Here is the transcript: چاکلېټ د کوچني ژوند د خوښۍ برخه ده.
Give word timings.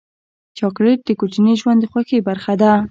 چاکلېټ 0.57 0.99
د 1.05 1.09
کوچني 1.19 1.53
ژوند 1.61 1.79
د 1.81 1.85
خوښۍ 1.91 2.19
برخه 2.27 2.53
ده. 2.61 2.71